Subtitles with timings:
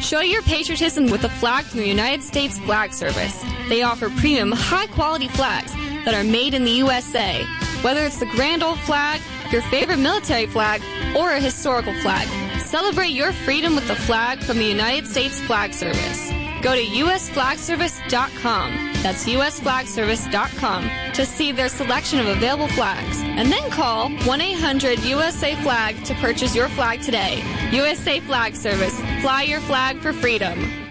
[0.00, 3.44] Show your patriotism with a flag from the United States Flag Service.
[3.68, 5.72] They offer premium, high quality flags
[6.04, 7.44] that are made in the USA.
[7.82, 9.20] Whether it's the grand old flag,
[9.50, 10.82] your favorite military flag,
[11.16, 12.28] or a historical flag,
[12.60, 16.30] celebrate your freedom with the flag from the United States Flag Service.
[16.62, 18.95] Go to usflagservice.com.
[19.02, 23.20] That's usflagservice.com to see their selection of available flags.
[23.22, 27.42] And then call 1-800-USA-FLAG to purchase your flag today.
[27.72, 28.98] USA Flag Service.
[29.20, 30.86] Fly your flag for freedom.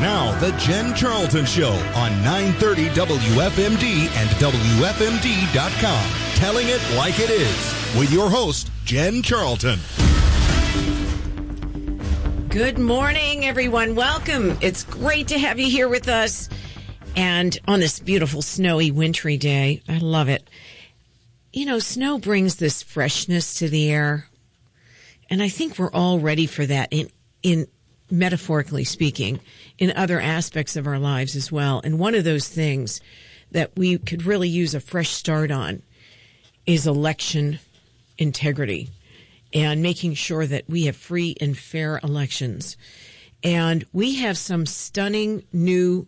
[0.00, 6.10] Now, the Jen Charlton Show on 930 WFMD and WFMD.com.
[6.34, 9.80] Telling it like it is with your host, Jen Charlton.
[12.56, 13.94] Good morning, everyone.
[13.96, 14.56] Welcome.
[14.62, 16.48] It's great to have you here with us.
[17.14, 20.48] And on this beautiful, snowy, wintry day, I love it.
[21.52, 24.30] You know, snow brings this freshness to the air.
[25.28, 27.10] And I think we're all ready for that in,
[27.42, 27.66] in
[28.10, 29.40] metaphorically speaking,
[29.76, 31.82] in other aspects of our lives as well.
[31.84, 33.02] And one of those things
[33.50, 35.82] that we could really use a fresh start on
[36.64, 37.58] is election
[38.16, 38.88] integrity
[39.56, 42.76] and making sure that we have free and fair elections.
[43.42, 46.06] And we have some stunning new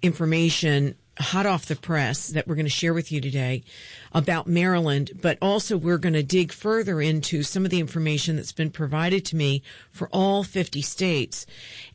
[0.00, 3.64] information hot off the press that we're going to share with you today
[4.12, 8.52] about Maryland, but also we're going to dig further into some of the information that's
[8.52, 11.44] been provided to me for all 50 states.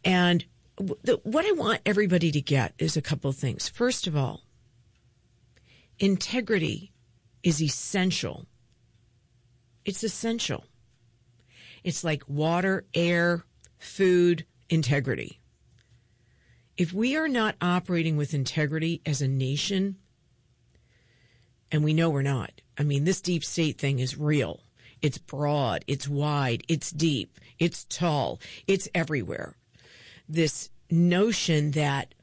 [0.06, 0.46] And
[0.78, 3.68] the, what I want everybody to get is a couple of things.
[3.68, 4.42] First of all,
[5.98, 6.92] integrity
[7.42, 8.46] is essential.
[9.84, 10.66] It's essential.
[11.84, 13.46] It's like water, air,
[13.80, 15.40] food, integrity.
[16.78, 19.98] If we are not operating with integrity as a nation,
[21.72, 24.62] and we know we're not, I mean, this deep state thing is real.
[25.02, 29.56] It's broad, it's wide, it's deep, it's tall, it's everywhere.
[30.30, 32.14] This notion that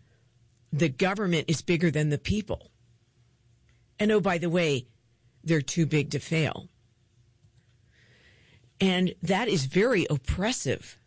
[0.73, 2.71] the government is bigger than the people.
[3.99, 4.87] And oh, by the way,
[5.43, 6.69] they're too big to fail.
[8.81, 10.99] And that is very oppressive.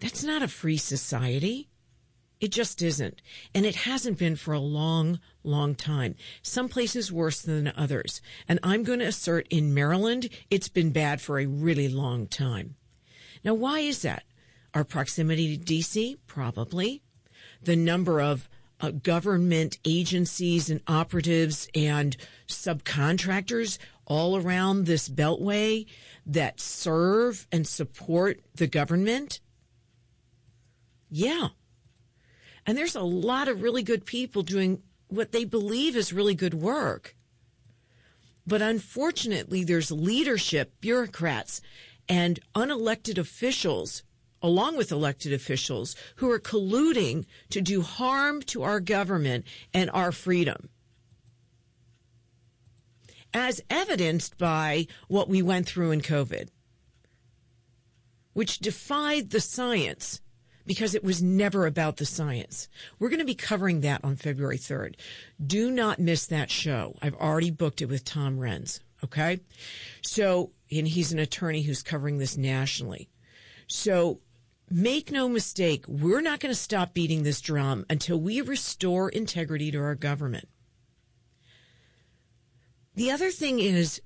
[0.00, 1.68] That's not a free society.
[2.40, 3.20] It just isn't.
[3.54, 6.14] And it hasn't been for a long, long time.
[6.42, 8.20] Some places worse than others.
[8.48, 12.76] And I'm going to assert in Maryland, it's been bad for a really long time.
[13.42, 14.24] Now, why is that?
[14.74, 16.18] Our proximity to DC?
[16.26, 17.02] Probably.
[17.62, 18.48] The number of
[18.80, 22.16] uh, government agencies and operatives and
[22.46, 23.78] subcontractors
[24.08, 25.86] all around this beltway
[26.26, 29.40] that serve and support the government?
[31.10, 31.48] Yeah.
[32.66, 36.54] And there's a lot of really good people doing what they believe is really good
[36.54, 37.14] work.
[38.46, 41.60] But unfortunately, there's leadership, bureaucrats,
[42.08, 44.02] and unelected officials,
[44.40, 49.44] along with elected officials, who are colluding to do harm to our government
[49.74, 50.70] and our freedom
[53.34, 56.48] as evidenced by what we went through in COVID,
[58.32, 60.20] which defied the science
[60.68, 62.68] because it was never about the science.
[62.98, 64.96] We're going to be covering that on February 3rd.
[65.44, 66.94] Do not miss that show.
[67.02, 68.80] I've already booked it with Tom Renz.
[69.02, 69.40] Okay.
[70.02, 73.08] So, and he's an attorney who's covering this nationally.
[73.66, 74.20] So
[74.70, 79.70] make no mistake, we're not going to stop beating this drum until we restore integrity
[79.70, 80.48] to our government.
[82.98, 84.02] The other thing is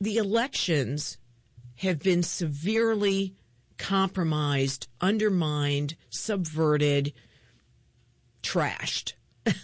[0.00, 1.18] the elections
[1.76, 3.34] have been severely
[3.76, 7.12] compromised, undermined, subverted,
[8.42, 9.12] trashed.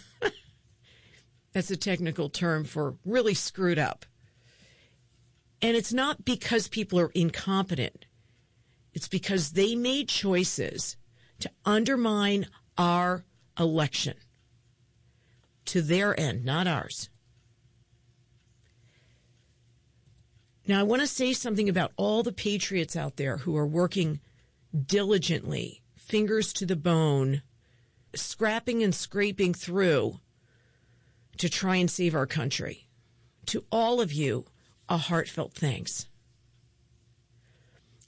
[1.51, 4.05] That's a technical term for really screwed up.
[5.59, 8.05] And it's not because people are incompetent.
[8.93, 10.95] It's because they made choices
[11.39, 12.45] to undermine
[12.77, 13.25] our
[13.59, 14.17] election
[15.65, 17.09] to their end, not ours.
[20.67, 24.19] Now, I want to say something about all the patriots out there who are working
[24.85, 27.41] diligently, fingers to the bone,
[28.13, 30.19] scrapping and scraping through
[31.37, 32.89] to try and save our country.
[33.47, 34.45] To all of you,
[34.89, 36.07] a heartfelt thanks.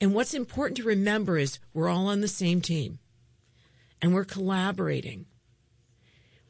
[0.02, 3.00] And what's important to remember is we're all on the same team
[4.02, 5.28] and we're collaborating.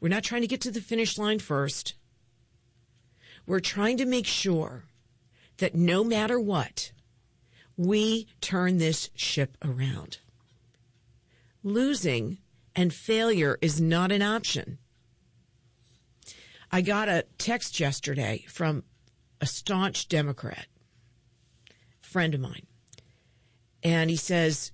[0.00, 1.94] We're not trying to get to the finish line first.
[3.46, 4.86] We're trying to make sure
[5.60, 6.92] that no matter what,
[7.76, 10.18] we turn this ship around.
[11.62, 12.38] Losing
[12.74, 14.78] and failure is not an option.
[16.72, 18.84] I got a text yesterday from
[19.40, 20.66] a staunch Democrat,
[22.00, 22.66] friend of mine,
[23.82, 24.72] and he says,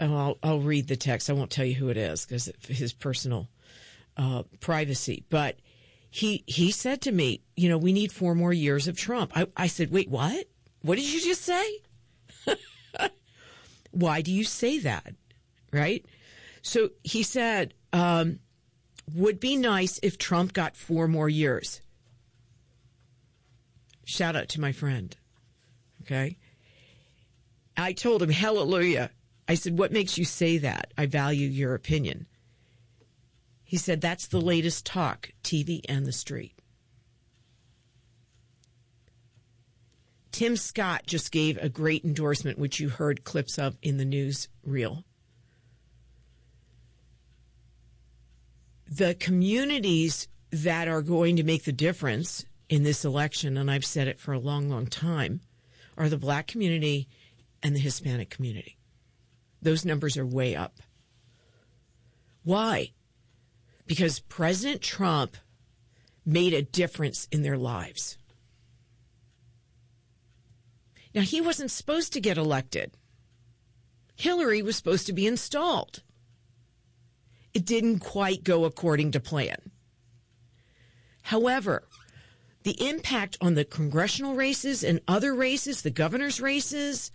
[0.00, 1.30] oh, I'll, I'll read the text.
[1.30, 3.48] I won't tell you who it is because of his personal
[4.16, 5.24] uh, privacy.
[5.30, 5.56] But
[6.10, 9.32] he he said to me, you know, we need four more years of Trump.
[9.34, 10.46] I, I said, wait, what?
[10.82, 11.78] What did you just say?
[13.92, 15.14] Why do you say that?
[15.72, 16.04] Right?
[16.62, 18.40] So he said, um,
[19.14, 21.80] would be nice if Trump got four more years.
[24.04, 25.16] Shout out to my friend.
[26.02, 26.36] Okay.
[27.76, 29.10] I told him, hallelujah.
[29.48, 30.92] I said, what makes you say that?
[30.98, 32.26] I value your opinion.
[33.70, 36.58] He said, that's the latest talk, TV and the street.
[40.32, 44.48] Tim Scott just gave a great endorsement, which you heard clips of in the news
[44.64, 45.04] reel.
[48.90, 54.08] The communities that are going to make the difference in this election, and I've said
[54.08, 55.42] it for a long, long time,
[55.96, 57.06] are the black community
[57.62, 58.78] and the Hispanic community.
[59.62, 60.80] Those numbers are way up.
[62.42, 62.90] Why?
[63.90, 65.36] Because President Trump
[66.24, 68.18] made a difference in their lives.
[71.12, 72.92] Now, he wasn't supposed to get elected.
[74.14, 76.04] Hillary was supposed to be installed.
[77.52, 79.72] It didn't quite go according to plan.
[81.22, 81.82] However,
[82.62, 87.10] the impact on the congressional races and other races, the governor's races,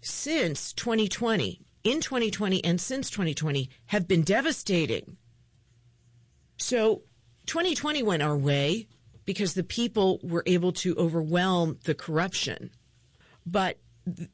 [0.00, 5.16] since 2020, in 2020 and since 2020, have been devastating.
[6.56, 7.02] So
[7.46, 8.88] 2020 went our way
[9.24, 12.70] because the people were able to overwhelm the corruption.
[13.46, 13.78] But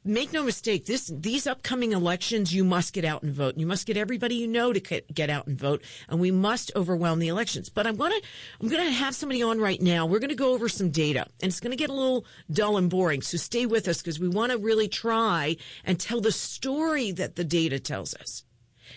[0.03, 3.57] make no mistake, this these upcoming elections, you must get out and vote.
[3.57, 7.19] You must get everybody you know to get out and vote, and we must overwhelm
[7.19, 7.69] the elections.
[7.69, 8.19] But I'm gonna
[8.61, 10.05] I'm gonna have somebody on right now.
[10.05, 13.21] We're gonna go over some data, and it's gonna get a little dull and boring.
[13.21, 17.35] So stay with us because we want to really try and tell the story that
[17.35, 18.43] the data tells us.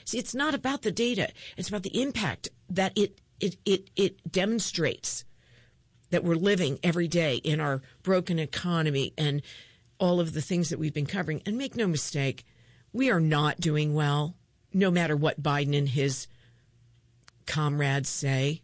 [0.05, 4.31] See, it's not about the data; it's about the impact that it it it it
[4.31, 5.25] demonstrates
[6.11, 9.43] that we're living every day in our broken economy and
[9.98, 11.43] all of the things that we've been covering.
[11.46, 12.44] And make no mistake,
[12.93, 14.34] we are not doing well,
[14.72, 16.26] no matter what Biden and his
[17.46, 18.62] comrades say.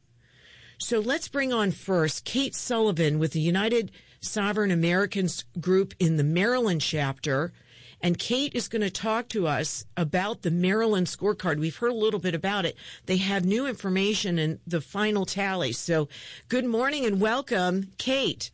[0.78, 6.24] So let's bring on first Kate Sullivan with the United Sovereign Americans group in the
[6.24, 7.52] Maryland chapter.
[8.00, 11.60] And Kate is going to talk to us about the Maryland scorecard.
[11.60, 12.76] We've heard a little bit about it.
[13.06, 15.72] They have new information and the final tally.
[15.72, 16.08] So
[16.48, 18.50] good morning and welcome, Kate.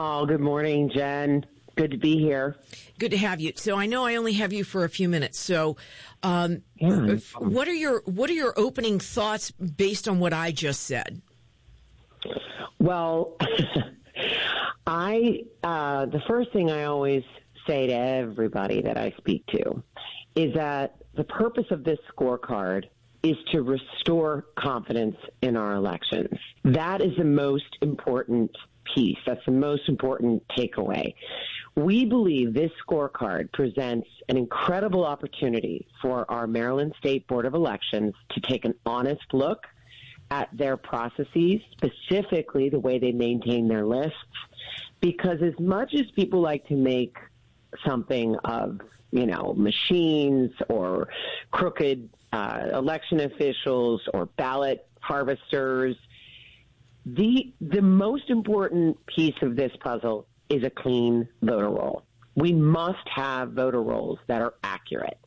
[0.00, 1.44] Oh, good morning, Jen.
[1.74, 2.54] Good to be here.
[3.00, 3.52] Good to have you.
[3.56, 5.40] So I know I only have you for a few minutes.
[5.40, 5.76] So,
[6.22, 7.16] um, yeah.
[7.38, 11.20] what are your what are your opening thoughts based on what I just said?
[12.78, 13.38] Well,
[14.86, 17.24] I uh, the first thing I always
[17.66, 19.82] say to everybody that I speak to
[20.36, 22.84] is that the purpose of this scorecard
[23.24, 26.38] is to restore confidence in our elections.
[26.62, 28.56] That is the most important
[28.94, 29.18] piece.
[29.26, 31.14] That's the most important takeaway.
[31.76, 38.14] We believe this scorecard presents an incredible opportunity for our Maryland State Board of Elections
[38.30, 39.64] to take an honest look
[40.30, 44.18] at their processes, specifically the way they maintain their lists.
[45.00, 47.16] Because as much as people like to make
[47.86, 48.80] something of,
[49.10, 51.08] you know, machines or
[51.50, 55.96] crooked uh, election officials or ballot harvesters,
[57.14, 62.02] the the most important piece of this puzzle is a clean voter roll.
[62.34, 65.18] We must have voter rolls that are accurate.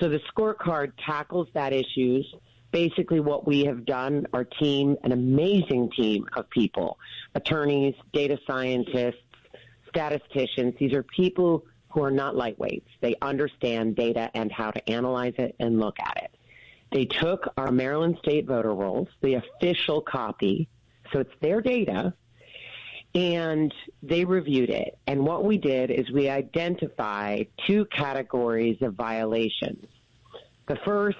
[0.00, 2.26] So the scorecard tackles that issues.
[2.72, 6.98] Basically, what we have done, our team, an amazing team of people,
[7.34, 9.16] attorneys, data scientists,
[9.88, 10.74] statisticians.
[10.78, 12.86] These are people who are not lightweights.
[13.00, 16.36] They understand data and how to analyze it and look at it.
[16.92, 20.68] They took our Maryland state voter rolls, the official copy
[21.12, 22.12] so it's their data.
[23.14, 24.98] And they reviewed it.
[25.08, 29.84] And what we did is we identified two categories of violations.
[30.68, 31.18] The first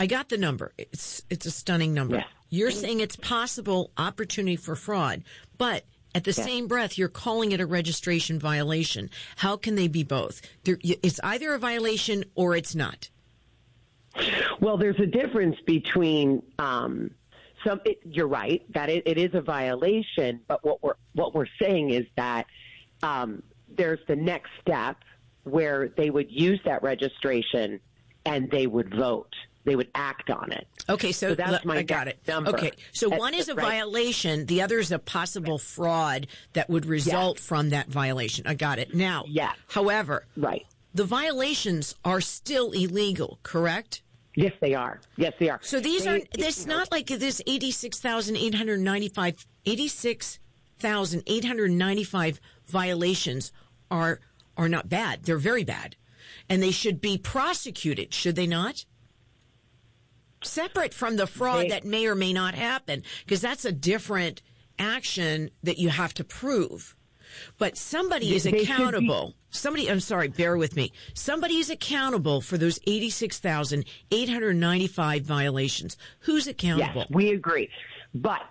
[0.00, 0.72] I got the number.
[0.78, 2.16] It's it's a stunning number.
[2.16, 2.24] Yeah.
[2.50, 5.24] You're saying it's possible opportunity for fraud,
[5.58, 6.44] but at the yeah.
[6.44, 9.10] same breath, you're calling it a registration violation.
[9.36, 10.40] How can they be both?
[10.64, 13.10] it's either a violation or it's not.
[14.60, 17.10] Well, there's a difference between um,
[17.64, 17.80] some.
[17.84, 21.90] It, you're right that it, it is a violation, but what we're what we're saying
[21.90, 22.46] is that
[23.02, 24.96] um, there's the next step
[25.44, 27.80] where they would use that registration
[28.26, 29.34] and they would vote.
[29.64, 30.66] They would act on it.
[30.88, 32.18] Okay, so, so that's my I got it.
[32.26, 32.50] Number.
[32.50, 33.66] Okay, so one is a right.
[33.66, 37.46] violation, the other is a possible fraud that would result yes.
[37.46, 38.46] from that violation.
[38.46, 38.94] I got it.
[38.94, 39.54] Now, yes.
[39.68, 40.64] however, right.
[40.94, 44.02] the violations are still illegal, correct?
[44.38, 45.00] Yes, they are.
[45.16, 45.58] Yes, they are.
[45.62, 46.20] So these they, are.
[46.38, 49.44] It's not like this eighty-six thousand eight hundred ninety-five.
[49.66, 50.38] Eighty-six
[50.78, 53.50] thousand eight hundred ninety-five violations
[53.90, 54.20] are
[54.56, 55.24] are not bad.
[55.24, 55.96] They're very bad,
[56.48, 58.14] and they should be prosecuted.
[58.14, 58.84] Should they not?
[60.44, 64.40] Separate from the fraud they, that may or may not happen, because that's a different
[64.78, 66.94] action that you have to prove.
[67.58, 69.34] But somebody is accountable.
[69.50, 70.92] Somebody, I'm sorry, bear with me.
[71.14, 75.96] Somebody is accountable for those 86,895 violations.
[76.20, 77.02] Who's accountable?
[77.02, 77.68] Yes, we agree.
[78.14, 78.42] But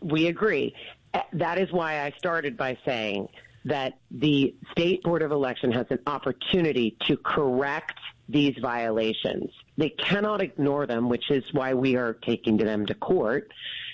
[0.00, 0.74] we agree.
[1.14, 3.28] Uh, that is why I started by saying
[3.64, 9.50] that the State Board of Election has an opportunity to correct these violations.
[9.76, 13.52] They cannot ignore them, which is why we are taking them to court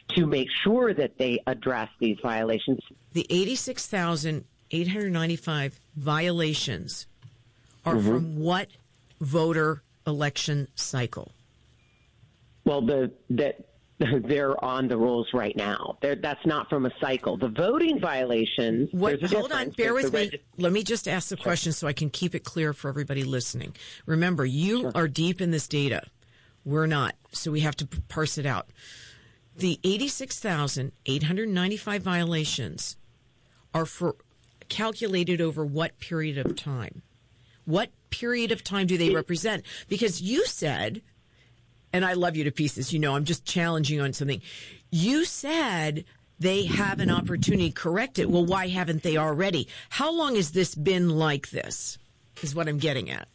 [0.08, 2.80] to make sure that they address these violations.
[3.12, 7.06] The 86,895 violations
[7.84, 8.08] are mm-hmm.
[8.08, 8.68] from what
[9.20, 11.32] voter election cycle?
[12.64, 13.64] Well, the that
[14.24, 15.96] they're on the rolls right now.
[16.00, 17.36] They're, that's not from a cycle.
[17.36, 18.88] The voting violations.
[18.92, 20.40] What, hold on, bear with me.
[20.58, 21.44] Let me just ask the sure.
[21.44, 23.74] question so I can keep it clear for everybody listening.
[24.06, 24.92] Remember, you sure.
[24.94, 26.02] are deep in this data.
[26.64, 28.68] We're not, so we have to parse it out.
[29.56, 32.96] The 86,895 violations
[33.74, 34.16] are for
[34.68, 37.02] calculated over what period of time?
[37.64, 39.64] What period of time do they represent?
[39.88, 41.02] Because you said,
[41.92, 44.42] and I love you to pieces, you know, I'm just challenging on something.
[44.90, 46.04] You said
[46.38, 48.30] they have an opportunity to correct it.
[48.30, 49.68] Well, why haven't they already?
[49.90, 51.98] How long has this been like this?
[52.42, 53.28] Is what I'm getting at.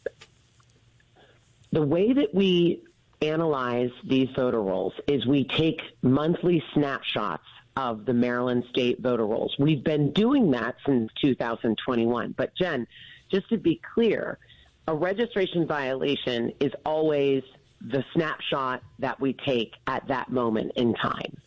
[1.71, 2.81] The way that we
[3.21, 7.43] analyze these voter rolls is we take monthly snapshots
[7.75, 9.55] of the Maryland state voter rolls.
[9.59, 12.33] We've been doing that since 2021.
[12.37, 12.87] But Jen,
[13.31, 14.39] just to be clear,
[14.87, 17.43] a registration violation is always
[17.81, 21.37] the snapshot that we take at that moment in time.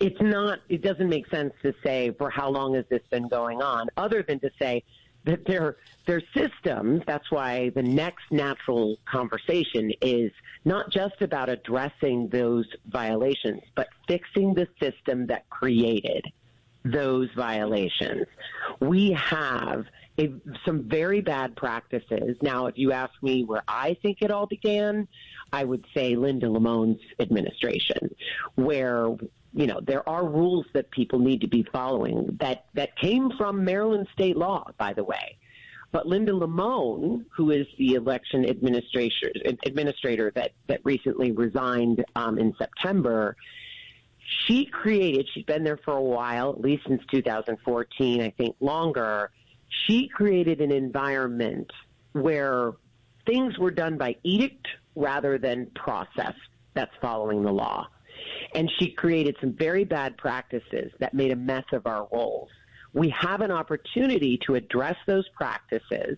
[0.00, 3.62] It's not, it doesn't make sense to say for how long has this been going
[3.62, 4.82] on, other than to say
[5.26, 7.02] that their their systems.
[7.06, 10.32] That's why the next natural conversation is
[10.64, 16.24] not just about addressing those violations, but fixing the system that created
[16.84, 18.26] those violations.
[18.80, 19.86] We have
[20.18, 20.32] a,
[20.64, 22.36] some very bad practices.
[22.40, 25.08] Now, if you ask me where I think it all began,
[25.52, 28.14] I would say Linda Lamone's administration,
[28.54, 29.08] where
[29.56, 33.64] you know, there are rules that people need to be following that, that came from
[33.64, 35.38] Maryland state law, by the way.
[35.92, 39.32] But Linda Lamone, who is the election administrator,
[39.64, 43.34] administrator that, that recently resigned um, in September,
[44.44, 49.30] she created, she's been there for a while, at least since 2014, I think longer.
[49.86, 51.70] She created an environment
[52.12, 52.72] where
[53.26, 56.34] things were done by edict rather than process
[56.74, 57.88] that's following the law.
[58.54, 62.50] And she created some very bad practices that made a mess of our rolls.
[62.92, 66.16] We have an opportunity to address those practices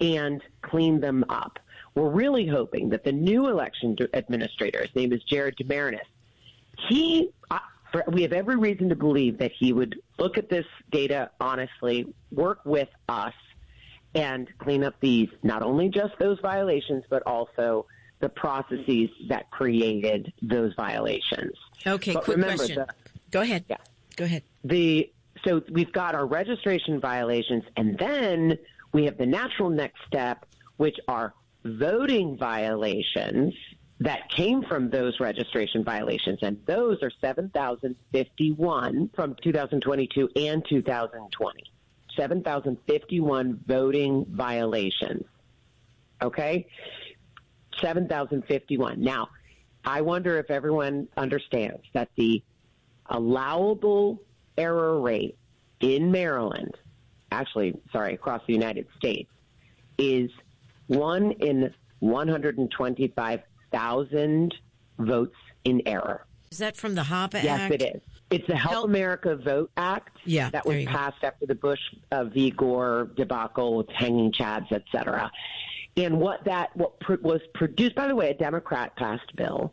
[0.00, 1.58] and clean them up.
[1.94, 6.00] We're really hoping that the new election administrator, his name is Jared DeMarinis,
[6.88, 7.58] he, uh,
[8.08, 12.60] we have every reason to believe that he would look at this data honestly, work
[12.66, 13.32] with us,
[14.14, 17.86] and clean up these, not only just those violations, but also
[18.20, 21.52] the processes that created those violations.
[21.86, 22.76] Okay, but quick question.
[22.76, 22.88] The,
[23.30, 23.64] Go ahead.
[23.68, 23.76] Yeah.
[24.16, 24.42] Go ahead.
[24.64, 25.12] The
[25.44, 28.58] so we've got our registration violations, and then
[28.92, 30.46] we have the natural next step,
[30.76, 33.54] which are voting violations
[34.00, 41.64] that came from those registration violations, and those are 7,051 from 2022 and 2020.
[42.16, 45.24] 7,051 voting violations.
[46.22, 46.66] Okay?
[47.80, 48.98] 7,051.
[48.98, 49.28] Now,
[49.84, 52.42] I wonder if everyone understands that the
[53.06, 54.20] allowable
[54.58, 55.38] error rate
[55.80, 56.74] in Maryland,
[57.30, 59.30] actually, sorry, across the United States,
[59.98, 60.30] is
[60.88, 64.54] one in 125,000
[64.98, 66.26] votes in error.
[66.50, 67.44] Is that from the yes, Act?
[67.44, 68.02] Yes, it is.
[68.30, 71.28] It's the Help, Help, America Vote Act yeah, that was passed go.
[71.28, 71.78] after the Bush
[72.10, 72.50] uh, v.
[72.50, 75.30] Gore debacle with hanging chads, et cetera.
[75.96, 79.72] And what that what pr- was produced, by the way, a Democrat passed bill,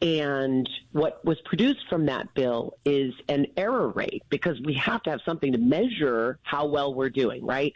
[0.00, 5.10] and what was produced from that bill is an error rate because we have to
[5.10, 7.74] have something to measure how well we're doing, right?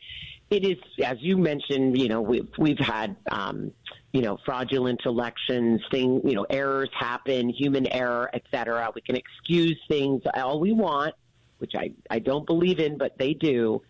[0.49, 3.73] It is, as you mentioned, you know, we've, we've had, um,
[4.13, 8.91] you know, fraudulent elections, thing, you know, errors happen, human error, et cetera.
[8.95, 11.15] We can excuse things all we want,
[11.59, 13.83] which I, I don't believe in, but they do.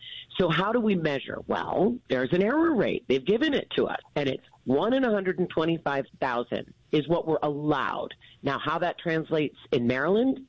[0.42, 1.38] So how do we measure?
[1.46, 3.04] Well, there's an error rate.
[3.08, 8.08] They've given it to us, and it's one in 125,000 is what we're allowed.
[8.42, 10.40] Now, how that translates in Maryland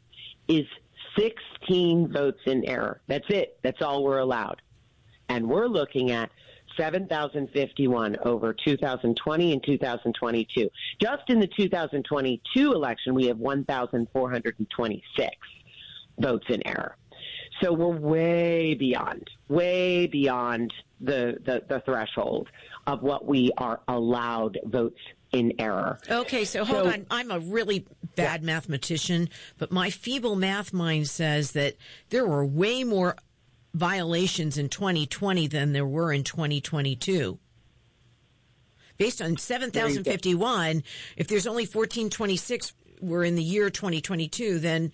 [0.47, 0.65] is
[1.15, 3.01] 16 votes in error.
[3.05, 3.59] That's it.
[3.61, 4.63] That's all we're allowed.
[5.29, 6.31] And we're looking at
[6.75, 10.69] 7,051 over 2020 and 2022.
[10.99, 15.37] Just in the 2022 election, we have 1,426
[16.17, 16.97] votes in error.
[17.63, 22.49] So we're way beyond, way beyond the, the, the threshold
[22.87, 24.99] of what we are allowed votes
[25.31, 25.97] in error.
[26.09, 27.05] Okay, so hold so, on.
[27.09, 28.47] I'm a really bad yeah.
[28.47, 31.75] mathematician, but my feeble math mind says that
[32.09, 33.15] there were way more
[33.73, 37.39] violations in 2020 than there were in 2022.
[38.97, 40.83] Based on 7,051,
[41.15, 44.91] if there's only 1426 we're in the year 2022, then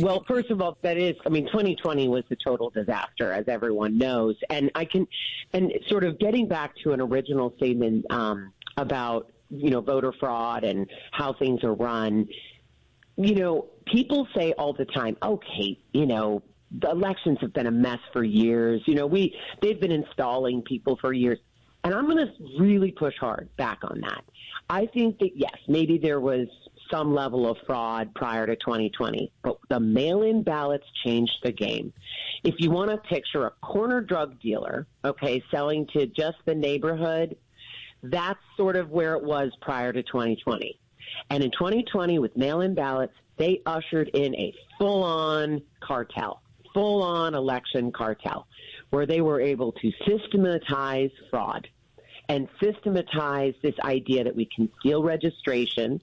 [0.00, 3.98] well, first of all, that is, I mean, 2020 was a total disaster, as everyone
[3.98, 4.36] knows.
[4.50, 5.06] And I can,
[5.52, 10.64] and sort of getting back to an original statement um, about, you know, voter fraud
[10.64, 12.28] and how things are run,
[13.16, 16.42] you know, people say all the time, okay, you know,
[16.80, 18.82] the elections have been a mess for years.
[18.86, 21.38] You know, we they've been installing people for years.
[21.84, 24.24] And I'm going to really push hard back on that.
[24.70, 26.46] I think that yes, maybe there was
[26.90, 31.92] some level of fraud prior to 2020, but the mail-in ballots changed the game.
[32.44, 37.36] If you want to picture a corner drug dealer, okay, selling to just the neighborhood,
[38.02, 40.78] that's sort of where it was prior to 2020.
[41.30, 46.42] And in 2020 with mail-in ballots, they ushered in a full-on cartel
[46.72, 48.46] full on election cartel
[48.90, 51.68] where they were able to systematize fraud
[52.28, 56.00] and systematize this idea that we can steal registration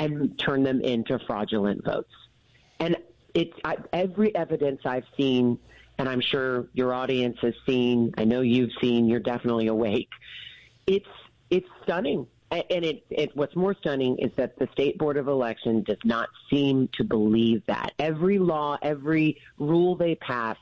[0.00, 2.12] and turn them into fraudulent votes.
[2.80, 2.96] And
[3.34, 5.58] it's I, every evidence I've seen,
[5.98, 8.14] and I'm sure your audience has seen.
[8.16, 9.08] I know you've seen.
[9.08, 10.08] You're definitely awake.
[10.86, 11.08] It's
[11.50, 12.26] it's stunning.
[12.50, 16.28] And it, it, what's more stunning is that the State Board of Election does not
[16.50, 17.92] seem to believe that.
[17.96, 20.56] Every law, every rule they pass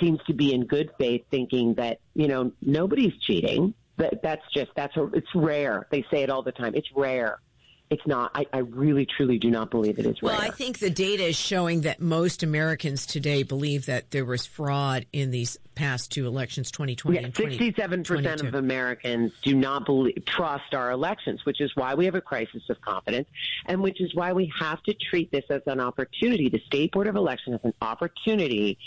[0.00, 3.74] seems to be in good faith, thinking that, you know, nobody's cheating.
[3.96, 5.88] That, that's just, that's, a, it's rare.
[5.90, 6.76] They say it all the time.
[6.76, 7.40] It's rare
[7.88, 8.32] it's not.
[8.34, 10.48] I, I, really, truly do not believe it is well, rare.
[10.48, 15.06] I think the data is showing that most Americans today believe that there was fraud
[15.12, 20.24] in these past two elections, 2020 yeah, and 67 percent of Americans do not believe,
[20.26, 23.28] trust our elections, which is why we have a crisis of confidence,
[23.66, 26.48] and which is why we have to treat this as an opportunity.
[26.48, 28.78] The State Board of elections as an opportunity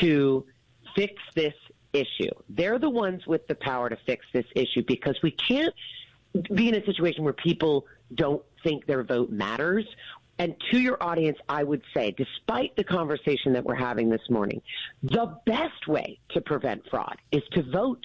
[0.00, 0.44] to
[0.96, 1.54] fix this
[1.92, 2.30] issue.
[2.48, 5.74] They're the ones with the power to fix this issue because we can't
[6.54, 9.86] be in a situation where people don't think their vote matters.
[10.38, 14.62] And to your audience, I would say, despite the conversation that we're having this morning,
[15.02, 18.04] the best way to prevent fraud is to vote.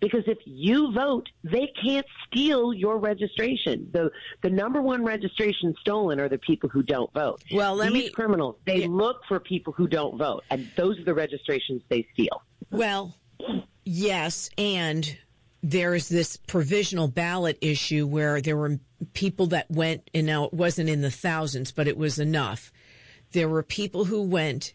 [0.00, 3.88] Because if you vote, they can't steal your registration.
[3.92, 4.10] The
[4.42, 7.42] the number one registration stolen are the people who don't vote.
[7.52, 8.88] Well, let These me- criminals they Yeah.
[8.90, 12.42] look for people who don't vote, and those are the registrations they steal.
[12.70, 13.14] Well,
[13.84, 15.16] yes, and
[15.62, 18.78] there's this provisional ballot issue where there were
[19.12, 22.72] people that went, and now it wasn't in the thousands, but it was enough.
[23.32, 24.72] There were people who went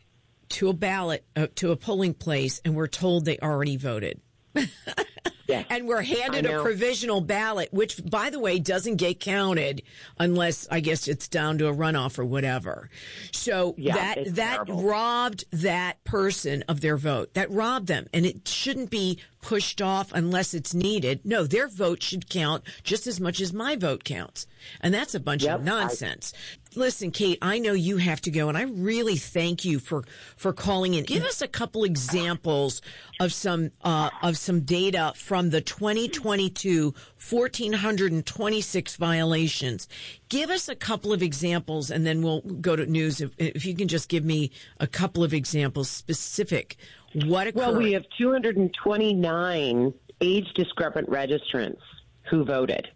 [0.50, 4.22] to a ballot, uh, to a polling place, and were told they already voted.
[4.58, 5.64] Yeah.
[5.70, 9.82] And we're handed a provisional ballot, which, by the way, doesn't get counted
[10.20, 12.90] unless I guess it's down to a runoff or whatever.
[13.32, 14.84] So Yeah, that that terrible.
[14.84, 17.34] robbed that person of their vote.
[17.36, 21.22] That robbed them, and it shouldn't be pushed off unless it's needed.
[21.24, 24.48] No, their vote should count just as much as my vote counts,
[24.82, 26.34] and that's a bunch Yep, of I- nonsense.
[26.78, 30.04] Listen, Kate, I know you have to go, and I really thank you for
[30.36, 31.06] for calling in.
[31.06, 32.84] Give us a couple examples
[33.20, 36.94] of some uh, of some data from the 2022
[37.30, 39.88] 1426 violations.
[40.30, 43.22] Give us a couple of examples, and then we'll go to news.
[43.22, 46.78] If, if you can just give me a couple of examples, specific,
[47.26, 47.60] what occurred.
[47.60, 51.82] Well, we have 229 age discrepant registrants
[52.30, 52.88] who voted.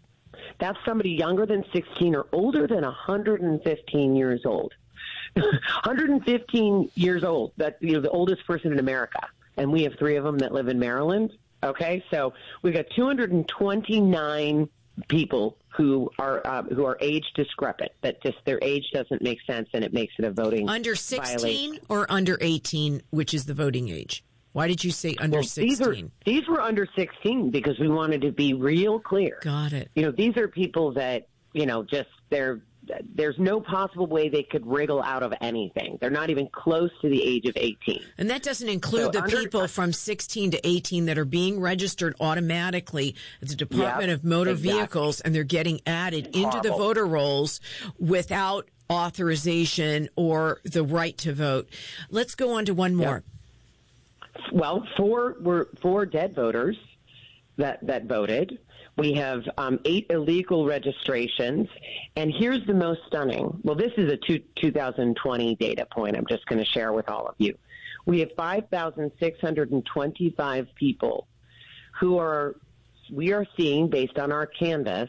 [0.58, 4.72] That's somebody younger than 16 or older than 115 years old.
[5.34, 7.52] 115 years old.
[7.56, 9.20] That's you know the oldest person in America,
[9.56, 11.32] and we have three of them that live in Maryland.
[11.64, 14.68] Okay, so we've got 229
[15.08, 17.92] people who are uh, who are age discrepant.
[18.02, 21.38] That just their age doesn't make sense, and it makes it a voting under violation.
[21.38, 24.24] 16 or under 18, which is the voting age.
[24.52, 25.68] Why did you say under Well, 16?
[25.68, 29.38] These, are, these were under 16 because we wanted to be real clear.
[29.42, 29.90] Got it.
[29.94, 32.60] You know, these are people that, you know, just they're
[33.14, 35.98] there's no possible way they could wriggle out of anything.
[36.00, 38.02] They're not even close to the age of 18.
[38.18, 41.60] And that doesn't include So the under- people from 16 to 18 that are being
[41.60, 44.72] registered automatically at the Department Yep, of Motor exactly.
[44.72, 47.60] Vehicles and they're getting added into the voter rolls
[48.00, 51.68] without authorization or the right to vote.
[52.10, 53.22] Let's go on to one more.
[54.52, 56.76] Well, four were four dead voters
[57.56, 58.58] that that voted.
[58.96, 61.66] We have um, eight illegal registrations,
[62.16, 63.58] and here's the most stunning.
[63.62, 66.14] Well, this is a two, 2020 data point.
[66.16, 67.56] I'm just going to share with all of you.
[68.04, 71.26] We have 5,625 people
[71.98, 72.56] who are
[73.10, 75.08] we are seeing based on our canvass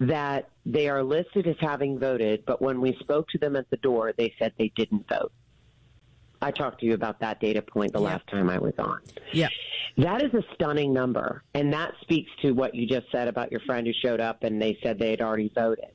[0.00, 3.76] that they are listed as having voted, but when we spoke to them at the
[3.78, 5.32] door, they said they didn't vote.
[6.42, 8.06] I talked to you about that data point the Yeah.
[8.06, 9.00] last time I was on.
[9.32, 9.48] Yeah.
[9.96, 13.60] That is a stunning number, and that speaks to what you just said about your
[13.60, 15.86] friend who showed up and they said they had already voted.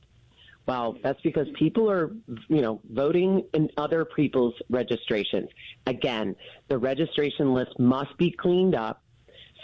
[0.66, 2.12] Well, that's because people are,
[2.48, 5.48] you know, voting in other people's registrations.
[5.86, 6.36] Again,
[6.68, 9.02] the registration list must be cleaned up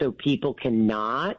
[0.01, 1.39] so people cannot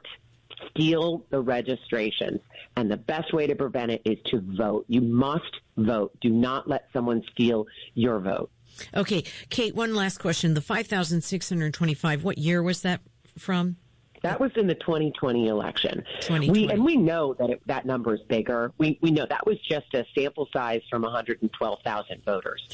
[0.70, 2.40] steal the registrations.
[2.78, 4.86] And the best way to prevent it is to vote.
[4.88, 6.18] You must vote.
[6.22, 8.50] Do not let someone steal your vote.
[8.96, 10.54] Okay, Kate, one last question.
[10.54, 13.02] The 5,625, what year was that
[13.38, 13.78] from?
[14.22, 16.04] That was in the 2020 election.
[16.22, 16.50] 2020.
[16.50, 18.74] We and we know that it, that number is bigger.
[18.78, 22.68] We we know that was just a sample size from 112,000 voters.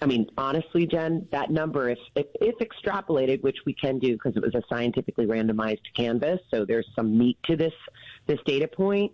[0.00, 4.36] I mean, honestly, Jen, that number, if if, if extrapolated, which we can do because
[4.36, 7.74] it was a scientifically randomized canvass, so there's some meat to this
[8.26, 9.12] this data point.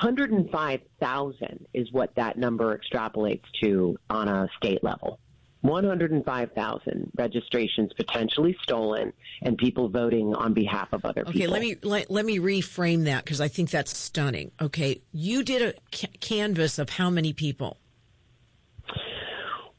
[0.00, 5.20] 105,000 is what that number extrapolates to on a state level.
[5.64, 11.40] 105,000 registrations potentially stolen and people voting on behalf of other Okay, people.
[11.40, 14.50] Okay, let me let, let me reframe that because I think that's stunning.
[14.60, 17.78] Okay, you did a ca- canvass of how many people?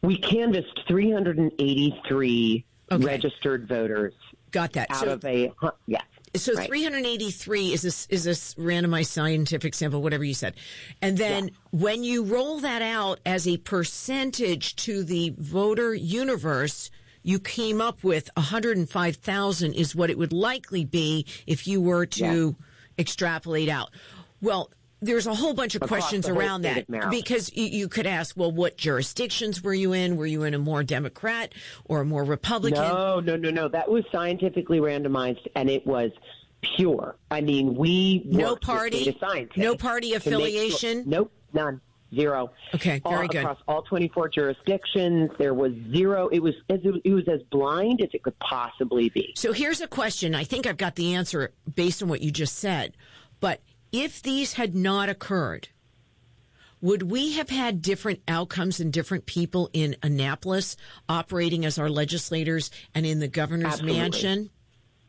[0.02, 3.04] We canvassed 383 Okay.
[3.04, 4.13] registered voters
[4.52, 4.91] Got that.
[4.91, 5.52] out so, of a
[5.88, 6.04] yes.
[6.41, 6.67] So right.
[6.67, 10.56] 383 is this is this randomized scientific sample, whatever you said,
[11.02, 16.89] and then when you roll that out as a percentage to the voter universe.
[17.28, 22.56] You came up with 105,000 is what it would likely be if you were to
[23.00, 23.89] extrapolate out.
[24.41, 24.69] Well,
[25.06, 28.78] there's a whole bunch of questions around that because you, you could ask, well, what
[28.78, 30.18] jurisdictions were you in?
[30.18, 31.54] Were you in a more Democrat
[31.86, 32.82] or a more Republican?
[32.82, 33.68] No, no, no, no.
[33.68, 36.12] That was scientifically randomized, and it was
[36.76, 37.15] pure.
[37.32, 39.15] I mean, we No party?
[39.56, 41.04] No party make sure- affiliation?
[41.06, 41.80] nope, none,
[42.13, 42.52] zero.
[42.74, 43.41] Okay, All- very good.
[43.44, 46.28] Across all 24 jurisdictions, there was zero.
[46.30, 49.34] It was as it was as blind as it could possibly be.
[49.36, 50.34] So here's a question.
[50.34, 52.94] I think I've got the answer based on what you just said.
[53.39, 55.69] But if these had not occurred,
[56.82, 60.76] would we have had different outcomes and different people in Annapolis
[61.10, 64.00] operating as our legislators and in the governor's Absolutely.
[64.00, 64.50] mansion?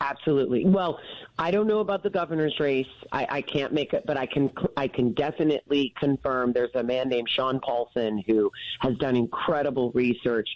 [0.01, 0.65] Absolutely.
[0.65, 0.99] Well,
[1.39, 2.87] I don't know about the governor's race.
[3.12, 6.53] I, I can't make it, but I can I can definitely confirm.
[6.53, 10.49] There's a man named Sean Paulson who has done incredible research,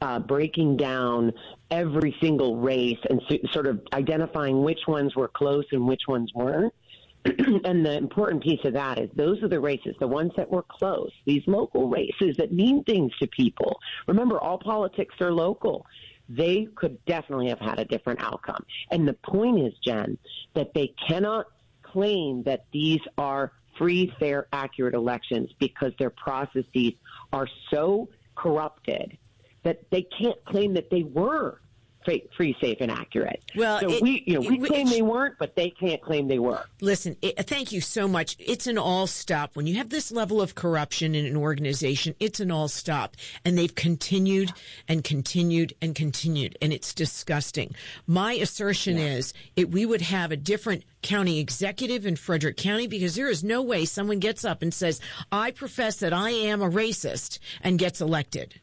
[0.00, 1.32] uh, breaking down
[1.70, 6.32] every single race and so, sort of identifying which ones were close and which ones
[6.34, 6.72] weren't.
[7.64, 10.64] and the important piece of that is those are the races, the ones that were
[10.68, 13.78] close, these local races that mean things to people.
[14.06, 15.86] Remember, all politics are local.
[16.28, 18.64] They could definitely have had a different outcome.
[18.90, 20.18] And the point is, Jen,
[20.54, 21.46] that they cannot
[21.82, 26.92] claim that these are free, fair, accurate elections because their processes
[27.32, 29.16] are so corrupted
[29.62, 31.60] that they can't claim that they were
[32.04, 33.42] free, safe, and accurate.
[33.56, 36.28] Well, so it, we, you know, we it, claim they weren't, but they can't claim
[36.28, 36.64] they were.
[36.80, 38.36] Listen, thank you so much.
[38.38, 39.56] It's an all stop.
[39.56, 43.56] When you have this level of corruption in an organization, it's an all stop, and
[43.56, 44.52] they've continued
[44.88, 47.74] and continued and continued, and it's disgusting.
[48.06, 49.06] My assertion yeah.
[49.06, 53.44] is it, we would have a different county executive in Frederick County because there is
[53.44, 57.78] no way someone gets up and says, "I profess that I am a racist," and
[57.78, 58.60] gets elected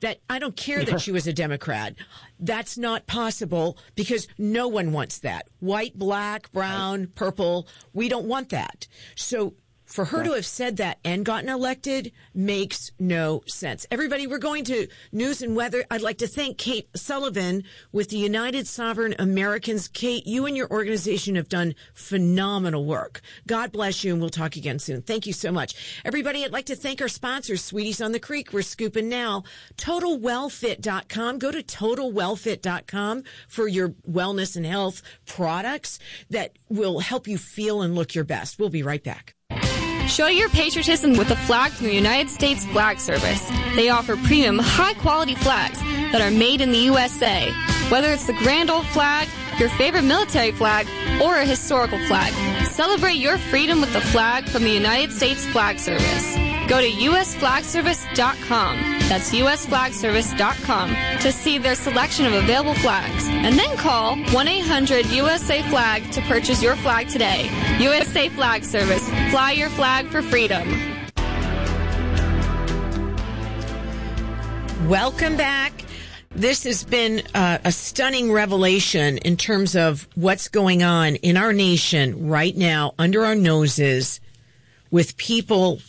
[0.00, 1.94] that I don't care that she was a Democrat.
[2.38, 5.48] That's not possible because no one wants that.
[5.60, 8.86] White, black, brown, purple, we don't want that.
[9.14, 9.54] So
[9.88, 13.86] for her to have said that and gotten elected makes no sense.
[13.90, 15.84] Everybody, we're going to news and weather.
[15.90, 19.88] I'd like to thank Kate Sullivan with the United Sovereign Americans.
[19.88, 23.22] Kate, you and your organization have done phenomenal work.
[23.46, 25.00] God bless you, and we'll talk again soon.
[25.00, 25.74] Thank you so much.
[26.04, 28.52] Everybody, I'd like to thank our sponsors, Sweeties on the Creek.
[28.52, 29.44] We're scooping now.
[29.76, 31.38] TotalWellFit.com.
[31.38, 35.98] Go to TotalWellFit.com for your wellness and health products
[36.28, 38.58] that will help you feel and look your best.
[38.58, 39.37] We'll be right back.
[40.08, 43.46] Show your patriotism with a flag from the United States Flag Service.
[43.76, 45.78] They offer premium, high quality flags
[46.12, 47.52] that are made in the USA.
[47.90, 50.88] Whether it's the grand old flag, your favorite military flag,
[51.22, 52.32] or a historical flag,
[52.66, 56.47] celebrate your freedom with the flag from the United States Flag Service.
[56.68, 58.76] Go to usflagservice.com.
[59.08, 63.26] That's usflagservice.com to see their selection of available flags.
[63.26, 67.48] And then call 1-800-USA-FLAG to purchase your flag today.
[67.80, 69.08] USA Flag Service.
[69.30, 70.68] Fly your flag for freedom.
[74.86, 75.72] Welcome back.
[76.32, 81.54] This has been uh, a stunning revelation in terms of what's going on in our
[81.54, 84.20] nation right now under our noses
[84.90, 85.80] with people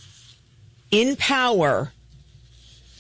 [0.92, 1.94] in power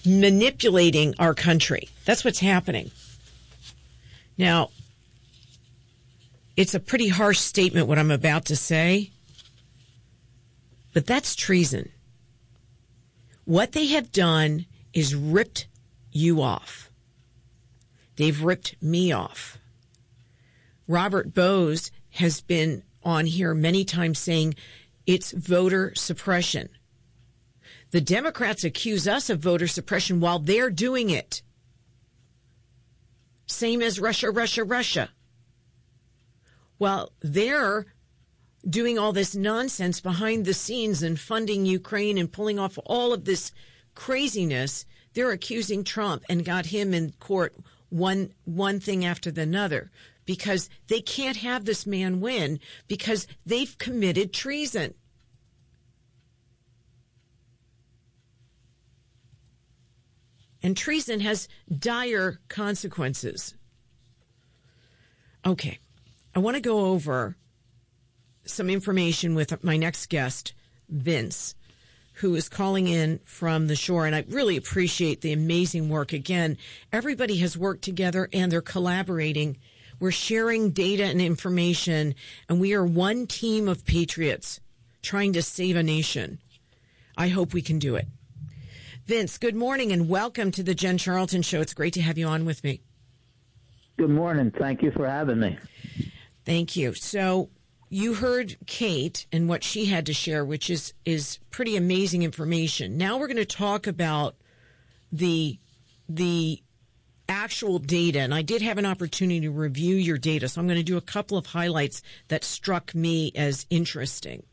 [0.06, 1.90] manipulating our country.
[2.06, 2.92] That's what's happening.
[4.38, 4.70] Now,
[6.56, 9.12] it's a pretty harsh statement what I'm about to say,
[10.94, 11.90] but that's treason.
[13.46, 15.68] What they have done is ripped
[16.12, 16.90] you off.
[18.16, 19.58] They've ripped me off.
[20.88, 24.56] Robert Bose has been on here many times saying
[25.06, 26.70] it's voter suppression.
[27.92, 31.42] The Democrats accuse us of voter suppression while they're doing it.
[33.48, 35.10] Same as Russia, Russia, Russia.
[36.78, 37.88] Well, they're
[38.68, 43.26] doing all this nonsense behind the scenes and funding Ukraine and pulling off all of
[43.26, 43.52] this
[43.96, 44.86] craziness.
[45.14, 47.56] They're accusing Trump and got him in court
[47.90, 49.90] one one thing after the other
[50.26, 54.94] because they can't have this man win because they've committed treason.
[60.62, 63.56] And treason has dire consequences.
[65.46, 65.80] Okay.
[66.36, 67.38] I want to go over
[68.46, 70.54] some information with my next guest,
[70.90, 71.56] Vince,
[72.14, 74.06] who is calling in from the shore.
[74.06, 76.12] And I really appreciate the amazing work.
[76.12, 76.58] Again,
[76.92, 79.58] everybody has worked together and they're collaborating.
[80.00, 82.16] We're sharing data and information,
[82.48, 84.62] and we are one team of patriots
[85.02, 86.40] trying to save a nation.
[87.18, 88.08] I hope we can do it.
[89.10, 91.62] Vince, good morning and welcome to the Jen Charlton Show.
[91.62, 92.84] It's great to have you on with me.
[93.98, 94.52] Good morning.
[94.52, 95.58] Thank you for having me.
[96.46, 96.94] Thank you.
[96.94, 97.50] So,
[97.90, 103.00] you heard Kate and what she had to share, which is is pretty amazing information.
[103.00, 104.36] Now we're going to talk about
[105.12, 105.58] the
[106.08, 106.62] the
[107.28, 110.78] actual data, and I did have an opportunity to review your data, so I'm going
[110.78, 114.44] to do a couple of highlights that struck me as interesting.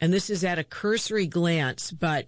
[0.00, 2.26] And this is at a cursory glance, but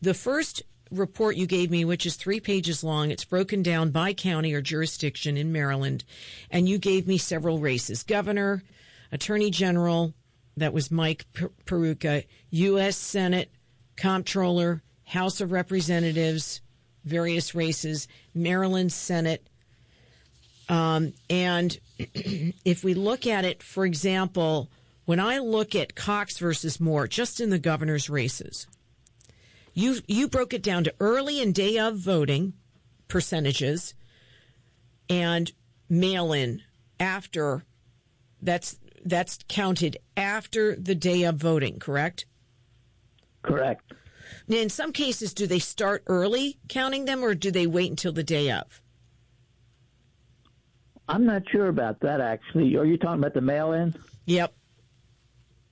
[0.00, 4.12] the first report you gave me, which is three pages long, it's broken down by
[4.12, 6.04] county or jurisdiction in Maryland,
[6.50, 8.62] and you gave me several races governor,
[9.12, 10.14] attorney general,
[10.56, 11.26] that was Mike
[11.66, 12.96] Peroutka, U.S.
[12.96, 13.50] Senate,
[13.96, 16.60] comptroller, House of Representatives,
[17.04, 19.46] various races, Maryland Senate.
[20.68, 24.68] Um, and if we look at it, for example,
[25.06, 28.66] when I look at Cox versus Moore, just in the governor's races,
[29.78, 32.52] you you broke it down to early and day of voting
[33.06, 33.94] percentages
[35.08, 35.52] and
[35.88, 36.62] mail in
[36.98, 37.64] after
[38.42, 42.26] that's that's counted after the day of voting, correct?
[43.42, 43.92] Correct.
[44.48, 48.12] Now, in some cases, do they start early counting them or do they wait until
[48.12, 48.82] the day of?
[51.08, 52.76] I'm not sure about that actually.
[52.76, 53.94] Are you talking about the mail in?
[54.26, 54.52] Yep.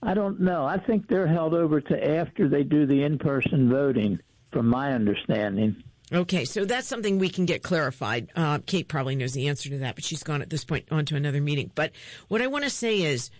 [0.06, 0.64] I don't know.
[0.64, 4.20] I think they're held over to after they do the in person voting,
[4.52, 5.82] from my understanding.
[6.12, 8.30] Okay, so that's something we can get clarified.
[8.36, 11.04] Uh, Kate probably knows the answer to that, but she's gone at this point on
[11.06, 11.72] to another meeting.
[11.74, 11.90] But
[12.28, 13.30] what I want to say is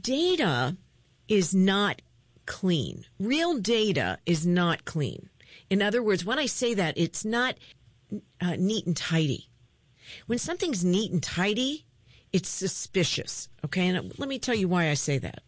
[0.00, 0.76] data
[1.26, 2.00] is not
[2.46, 3.04] clean.
[3.18, 5.28] Real data is not clean.
[5.68, 7.56] In other words, when I say that, it's not
[8.40, 9.48] uh, neat and tidy.
[10.26, 11.86] When something's neat and tidy,
[12.32, 13.48] it's suspicious.
[13.64, 15.42] Okay, and let me tell you why I say that.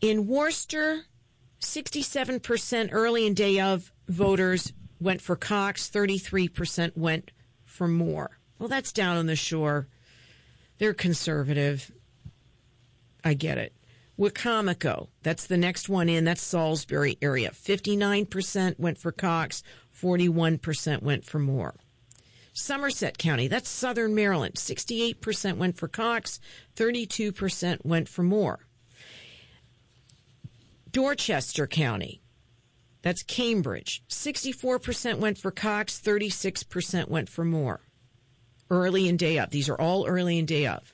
[0.00, 1.04] In Worcester,
[1.60, 7.32] 67% early and day of voters went for Cox, 33% went
[7.64, 8.38] for Moore.
[8.58, 9.88] Well, that's down on the shore.
[10.78, 11.92] They're conservative.
[13.22, 13.74] I get it.
[14.18, 16.24] Wicomico, that's the next one in.
[16.24, 17.50] That's Salisbury area.
[17.50, 19.62] 59% went for Cox,
[19.98, 21.76] 41% went for Moore.
[22.52, 24.54] Somerset County, that's Southern Maryland.
[24.54, 26.40] 68% went for Cox,
[26.76, 28.66] 32% went for Moore.
[30.90, 32.22] Dorchester County,
[33.02, 34.02] that's Cambridge.
[34.08, 37.80] 64% went for Cox, 36% went for Moore.
[38.68, 39.50] Early and day of.
[39.50, 40.92] These are all early and day of.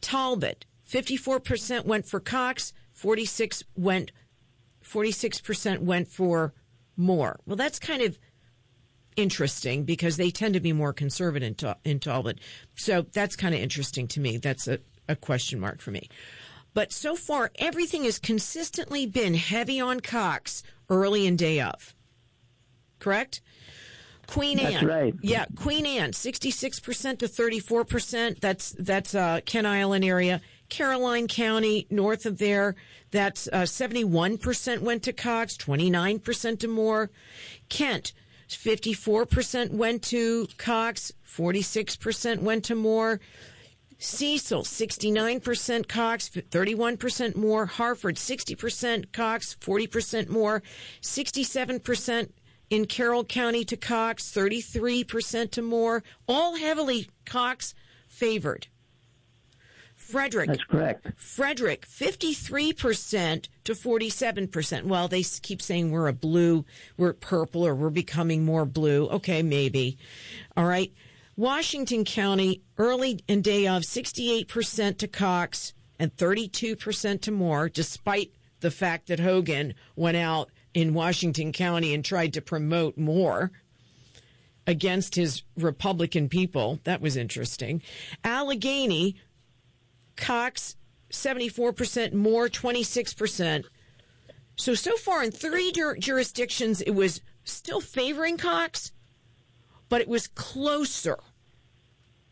[0.00, 4.12] Talbot, 54% went for Cox, 46 went
[4.84, 6.52] 46% went for
[6.96, 7.40] Moore.
[7.46, 8.18] Well, that's kind of
[9.16, 12.38] interesting because they tend to be more conservative in, Tal- in Talbot.
[12.76, 14.38] So that's kind of interesting to me.
[14.38, 14.78] That's a,
[15.08, 16.08] a question mark for me.
[16.74, 21.94] But so far, everything has consistently been heavy on Cox early and day of.
[22.98, 23.40] Correct?
[24.26, 24.86] Queen That's Anne.
[24.86, 25.14] right.
[25.22, 28.40] Yeah, Queen Anne, 66% to 34%.
[28.40, 30.40] That's, that's, uh, Kent Island area.
[30.68, 32.76] Caroline County, north of there,
[33.10, 37.10] that's, uh, 71% went to Cox, 29% to Moore.
[37.68, 38.12] Kent,
[38.48, 43.20] 54% went to Cox, 46% went to Moore.
[44.02, 47.66] Cecil, 69% Cox, 31% Moore.
[47.66, 50.62] Harford, 60% Cox, 40% Moore.
[51.02, 52.30] 67%
[52.70, 56.02] in Carroll County to Cox, 33% to Moore.
[56.26, 57.74] All heavily Cox
[58.08, 58.68] favored.
[59.94, 60.48] Frederick.
[60.48, 61.06] That's correct.
[61.16, 64.84] Frederick, 53% to 47%.
[64.84, 66.64] Well, they keep saying we're a blue,
[66.96, 69.08] we're purple, or we're becoming more blue.
[69.08, 69.98] Okay, maybe.
[70.56, 70.90] All right.
[71.36, 78.70] Washington County, early and day of, 68% to Cox and 32% to Moore, despite the
[78.70, 83.50] fact that Hogan went out in Washington County and tried to promote Moore
[84.66, 86.80] against his Republican people.
[86.84, 87.82] That was interesting.
[88.24, 89.14] Allegany,
[90.16, 90.76] Cox
[91.10, 93.64] 74%, Moore 26%.
[94.56, 98.92] So, so far in three jur- jurisdictions, it was still favoring Cox,
[99.90, 101.18] but it was closer.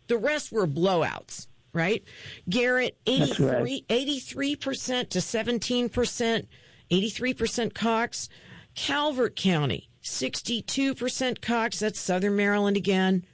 [0.07, 2.03] The rest were blowouts, right?
[2.49, 3.85] Garrett, 83, right.
[3.89, 6.47] 83% to 17%,
[6.91, 8.31] 83% Cox.
[8.75, 11.81] Calvert County, 62% Cox.
[11.81, 13.25] That's Southern Maryland again.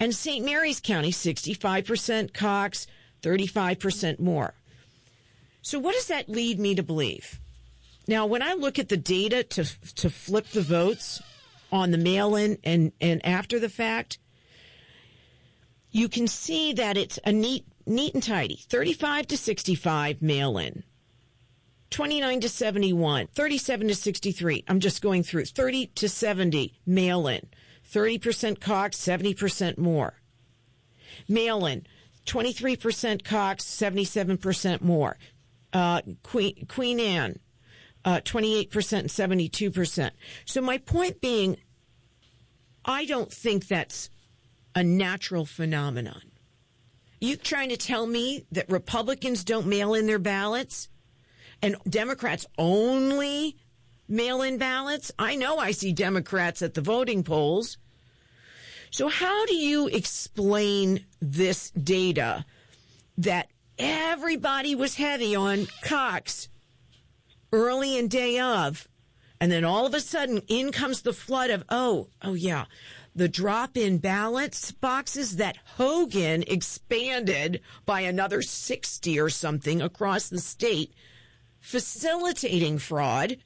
[0.00, 0.44] And St.
[0.44, 2.88] Mary's County, 65% Cox,
[3.22, 4.54] 35% Moore.
[5.62, 7.38] So what does that lead me to believe?
[8.08, 9.64] Now, when I look at the data to,
[9.94, 11.22] to flip the votes
[11.74, 14.18] on the mail-in and, and after the fact,
[15.90, 18.60] you can see that it's a neat, neat and tidy.
[18.68, 20.84] 35 to 65 mail-in.
[21.90, 24.64] 29 to 71, 37 to 63.
[24.68, 27.46] I'm just going through 30 to 70 mail in,
[27.92, 30.14] 30% Cox, 70% Moore.
[31.28, 31.86] Mail in,
[32.26, 35.18] 23% Cox, 77% Moore.
[35.72, 37.38] Uh, Queen, Queen Anne,
[38.04, 40.10] uh, 28% and 72%.
[40.44, 41.56] So my point being,
[42.84, 44.10] I don't think that's
[44.74, 46.22] a natural phenomenon.
[47.20, 50.88] You trying to tell me that Republicans don't mail in their ballots?
[51.64, 53.56] and Democrats only
[54.06, 55.10] mail in ballots?
[55.18, 57.78] I know I see Democrats at the voting polls.
[58.90, 62.44] So, how do you explain this data
[63.16, 66.48] that everybody was heavy on Cox
[67.50, 68.86] early and day of,
[69.40, 72.64] and then all of a sudden in comes the flood of, oh, oh yeah,
[73.16, 80.40] the drop in ballots boxes that Hogan expanded by another 60 or something across the
[80.40, 80.92] state,
[81.60, 83.36] facilitating fraud.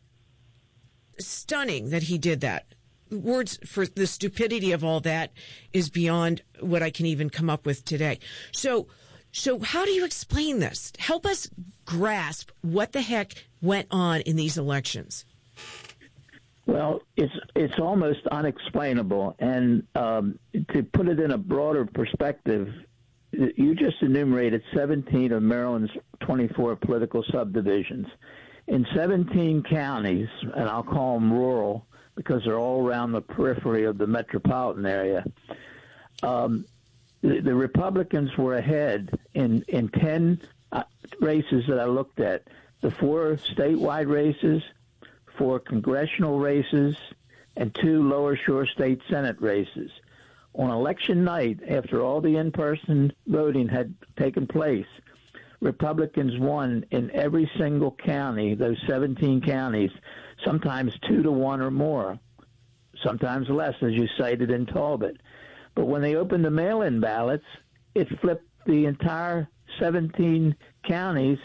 [1.18, 2.74] Stunning that he did that.
[3.11, 5.32] Words for the stupidity of all that
[5.72, 8.20] is beyond what I can even come up with today.
[8.53, 8.86] So,
[9.32, 10.93] so how do you explain this?
[10.99, 11.51] Help us
[11.84, 15.24] grasp what the heck went on in these elections.
[16.67, 20.39] Well, it's it's almost unexplainable, and um,
[20.73, 22.69] to put it in a broader perspective,
[23.33, 25.91] you just enumerated 17 of Maryland's
[26.21, 28.07] 24 political subdivisions.
[28.67, 33.97] In 17 counties, and I'll call them rural because they're all around the periphery of
[33.97, 35.25] the metropolitan area,
[36.23, 36.67] um,
[37.23, 40.41] the, the, Republicans were ahead in, in 10
[40.73, 40.83] uh,
[41.21, 42.49] races that I looked at.
[42.81, 44.63] The four statewide races,
[45.39, 46.97] four congressional races,
[47.57, 49.91] and two lower shore state Senate races.
[50.55, 54.86] On election night, after all the in person voting had taken place,
[55.61, 59.91] Republicans won in every single county, those 17 counties,
[60.45, 62.18] sometimes two to one or more,
[63.03, 65.16] sometimes less, as you cited in Talbot.
[65.74, 67.47] But when they opened the mail in ballots,
[67.95, 70.55] it flipped the entire 17
[70.86, 71.39] counties.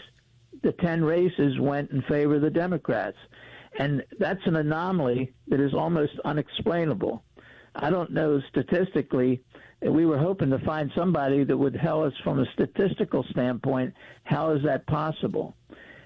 [0.62, 3.18] The 10 races went in favor of the Democrats.
[3.78, 7.22] And that's an anomaly that is almost unexplainable.
[7.74, 9.42] I don't know statistically.
[9.82, 14.52] We were hoping to find somebody that would tell us from a statistical standpoint how
[14.52, 15.56] is that possible.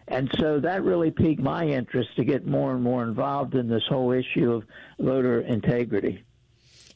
[0.09, 3.83] And so that really piqued my interest to get more and more involved in this
[3.89, 4.64] whole issue of
[4.99, 6.25] voter integrity.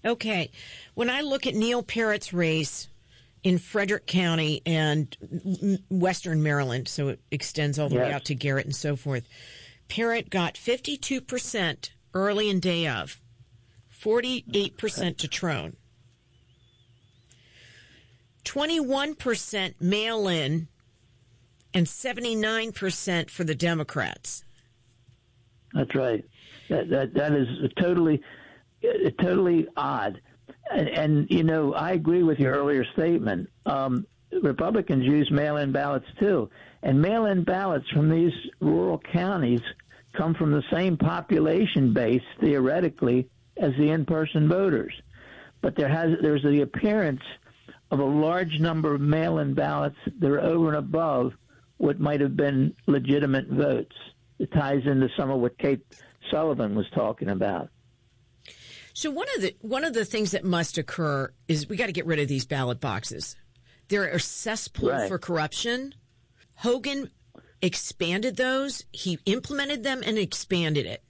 [0.05, 0.51] Okay.
[0.95, 2.89] When I look at Neil Parrott's race
[3.43, 5.14] in Frederick County and
[5.91, 8.07] Western Maryland, so it extends all the yes.
[8.07, 9.29] way out to Garrett and so forth,
[9.93, 13.20] Parrott got 52% early and day of,
[13.95, 15.76] 48% to Trone.
[18.47, 20.68] 21% mail in
[21.74, 24.45] and 79% for the Democrats.
[25.74, 26.24] That's right.
[26.70, 28.22] That that that is totally
[29.20, 30.22] totally odd.
[30.70, 33.51] And, and you know, I agree with your earlier statement.
[33.66, 34.07] Um,
[34.43, 36.49] Republicans use mail-in ballots too,
[36.82, 39.61] and mail-in ballots from these rural counties
[40.13, 44.93] come from the same population base theoretically as the in-person voters.
[45.61, 47.23] But there has there's the appearance
[47.91, 51.33] of a large number of mail-in ballots that are over and above
[51.77, 53.95] what might have been legitimate votes.
[54.39, 55.85] It ties into some of what Kate
[56.31, 57.69] Sullivan was talking about.
[58.95, 61.93] So one of the one of the things that must occur is we got to
[61.93, 63.37] get rid of these ballot boxes.
[63.89, 65.09] They're a cesspool right.
[65.09, 65.95] for corruption.
[66.57, 67.11] Hogan
[67.63, 68.85] expanded those.
[68.93, 71.03] He implemented them and expanded it.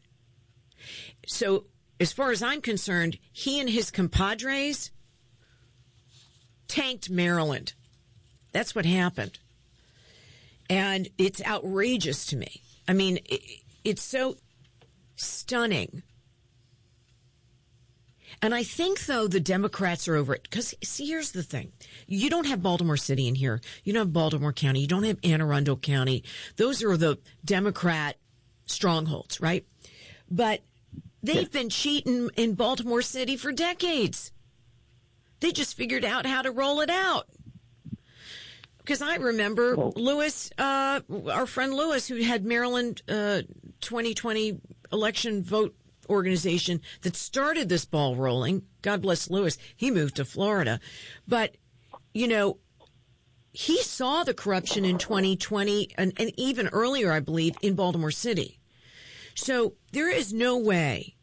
[1.26, 1.64] So
[1.98, 4.90] as far as I'm concerned, he and his compadres
[6.68, 7.74] tanked Maryland.
[8.52, 9.38] That's what happened.
[10.68, 12.62] And it's outrageous to me.
[12.88, 13.42] I mean, it,
[13.84, 14.36] it's so
[15.16, 16.02] stunning.
[18.42, 20.42] And I think, though, the Democrats are over it.
[20.42, 21.70] Because, see, here's the thing.
[22.08, 23.60] You don't have Baltimore City in here.
[23.84, 24.80] You don't have Baltimore County.
[24.80, 26.24] You don't have Anne Arundel County.
[26.56, 28.16] Those are the Democrat
[28.66, 29.64] strongholds, right?
[30.28, 30.62] But
[31.22, 34.32] they've been cheating in Baltimore City for decades.
[35.38, 37.28] They just figured out how to roll it out.
[38.78, 39.92] Because I remember oh.
[39.94, 43.42] Lewis, uh, our friend Lewis, who had Maryland uh,
[43.80, 44.60] 2020
[44.92, 45.76] election vote
[46.08, 48.62] organization that started this ball rolling.
[48.82, 49.58] God bless Lewis.
[49.76, 50.80] He moved to Florida.
[51.26, 51.56] But,
[52.12, 52.58] you know,
[53.52, 58.58] he saw the corruption in 2020 and, and even earlier, I believe, in Baltimore City.
[59.34, 61.16] So there is no way.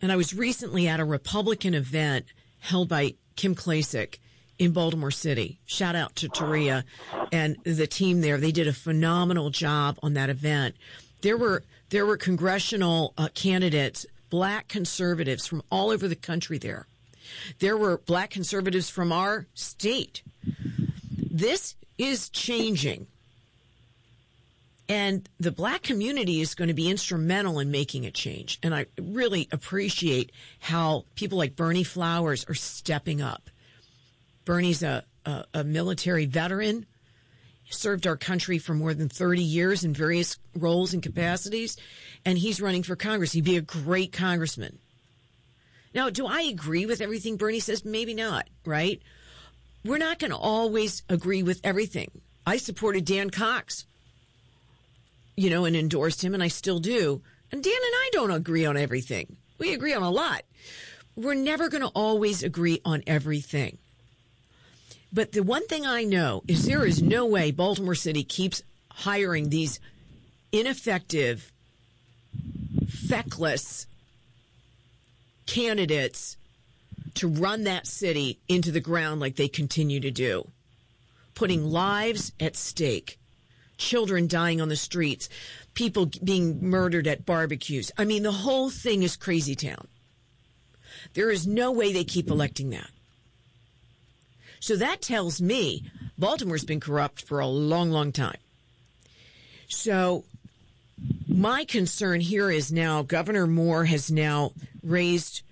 [0.00, 2.26] And I was recently at a Republican event
[2.58, 4.18] held by Kim Klacik
[4.58, 5.60] in Baltimore City.
[5.64, 6.84] Shout out to Taria
[7.30, 8.38] and the team there.
[8.38, 10.76] They did a phenomenal job on that event.
[11.22, 16.86] There were there were congressional uh, candidates black conservatives from all over the country there.
[17.58, 20.22] There were black conservatives from our state.
[21.30, 23.08] This is changing.
[24.88, 28.58] And the black community is going to be instrumental in making a change.
[28.62, 33.50] And I really appreciate how people like Bernie Flowers are stepping up.
[34.46, 36.86] Bernie's a, a, a military veteran
[37.72, 41.76] served our country for more than 30 years in various roles and capacities,
[42.24, 43.32] and he's running for Congress.
[43.32, 44.78] He'd be a great congressman.
[45.94, 47.84] Now, do I agree with everything Bernie says?
[47.84, 49.02] Maybe not, right?
[49.84, 52.10] We're not going to always agree with everything.
[52.46, 53.84] I supported Dan Cox,
[55.36, 57.22] you know, and endorsed him, and I still do.
[57.50, 59.36] And Dan and I don't agree on everything.
[59.58, 60.42] We agree on a lot.
[61.14, 63.78] we're never going to always agree on everything.
[65.12, 69.50] But the one thing I know is there is no way Baltimore City keeps hiring
[69.50, 69.78] these
[70.52, 71.52] ineffective,
[72.88, 73.86] feckless
[75.46, 76.36] candidates
[77.14, 80.48] to run that city into the ground like they continue to do,
[81.34, 83.18] putting lives at stake,
[83.76, 85.28] children dying on the streets,
[85.74, 87.90] people being murdered at barbecues.
[87.98, 89.88] I mean, the whole thing is crazy town.
[91.12, 92.88] There is no way they keep electing that.
[94.62, 95.82] So that tells me
[96.16, 98.38] Baltimore's been corrupt for a long, long time.
[99.68, 100.22] So
[101.26, 105.42] my concern here is now Governor Moore has now raised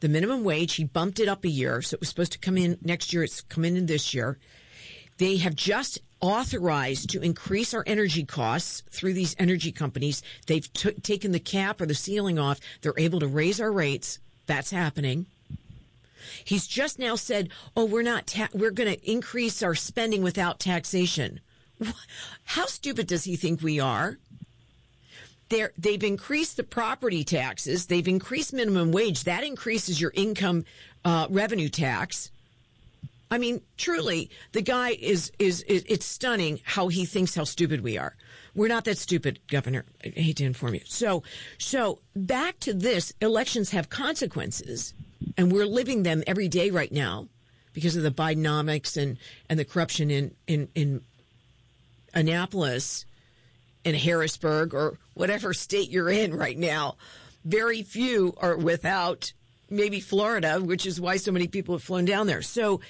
[0.00, 0.74] the minimum wage.
[0.74, 1.80] He bumped it up a year.
[1.80, 3.22] So it was supposed to come in next year.
[3.22, 4.36] It's come in this year.
[5.18, 10.24] They have just authorized to increase our energy costs through these energy companies.
[10.48, 12.58] They've t- taken the cap or the ceiling off.
[12.80, 14.18] They're able to raise our rates.
[14.46, 15.26] That's happening.
[16.44, 20.58] He's just now said, "Oh, we're not ta- we're going to increase our spending without
[20.58, 21.40] taxation."
[22.44, 24.18] How stupid does he think we are?
[25.48, 27.86] They're, they've increased the property taxes.
[27.86, 29.24] They've increased minimum wage.
[29.24, 30.64] That increases your income
[31.04, 32.32] uh, revenue tax.
[33.30, 37.80] I mean, truly, the guy is, is, is, it's stunning how he thinks how stupid
[37.80, 38.16] we are.
[38.54, 39.84] We're not that stupid, Governor.
[40.04, 40.80] I hate to inform you.
[40.84, 41.22] So,
[41.58, 44.94] so back to this, elections have consequences
[45.36, 47.28] and we're living them every day right now
[47.72, 49.18] because of the Bidenomics and,
[49.48, 51.02] and the corruption in, in, in
[52.14, 53.04] Annapolis
[53.84, 56.96] and Harrisburg or whatever state you're in right now.
[57.44, 59.32] Very few are without
[59.70, 62.42] maybe Florida, which is why so many people have flown down there.
[62.42, 62.80] So,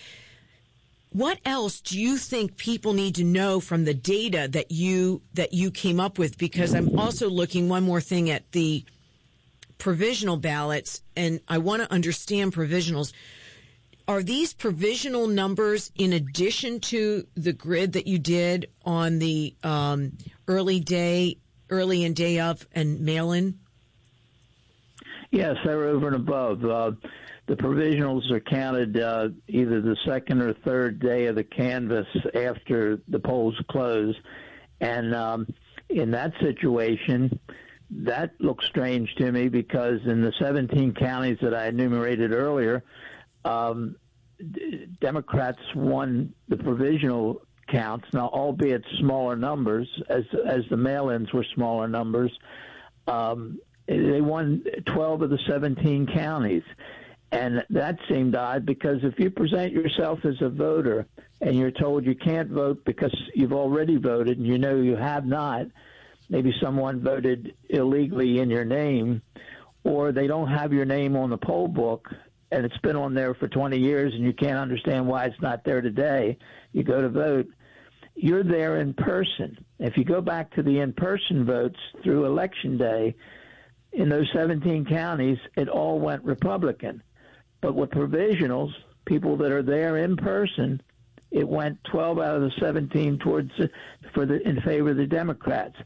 [1.11, 5.53] what else do you think people need to know from the data that you that
[5.53, 6.37] you came up with?
[6.37, 8.85] Because I'm also looking one more thing at the
[9.79, 13.13] provisional ballots, and I want to understand provisionals.
[14.09, 20.13] Are these provisional numbers in addition to the grid that you did on the um,
[20.47, 21.39] early day,
[21.71, 23.59] early and day of, and mail in?
[25.33, 26.65] Yes, they're over and above.
[26.65, 26.93] Uh,
[27.47, 33.01] the provisionals are counted uh, either the second or third day of the canvass after
[33.09, 34.15] the polls close.
[34.81, 35.47] And um,
[35.89, 37.39] in that situation,
[37.91, 42.83] that looks strange to me because in the 17 counties that I enumerated earlier,
[43.45, 43.97] um,
[45.01, 48.07] Democrats won the provisional counts.
[48.13, 52.37] Now, albeit smaller numbers, as as the mail-ins were smaller numbers,
[53.07, 56.65] um, they won 12 of the 17 counties,
[57.33, 61.07] and that seemed odd because if you present yourself as a voter
[61.41, 65.27] and you're told you can't vote because you've already voted and you know you have
[65.27, 65.67] not
[66.29, 69.23] maybe someone voted illegally in your name,
[69.85, 72.09] or they don't have your name on the poll book
[72.51, 75.65] and it's been on there for 20 years and you can't understand why it's not
[75.65, 76.39] there today,
[76.73, 77.47] you go to vote,
[78.15, 79.59] you're there in person.
[79.79, 83.15] If you go back to the in person votes through election day,
[83.93, 87.03] in those 17 counties, it all went Republican.
[87.61, 88.71] But with provisionals,
[89.07, 90.83] people that are there in person,
[91.31, 93.51] it went 12 out of the 17 towards
[94.15, 95.77] for the in favor of the Democrats.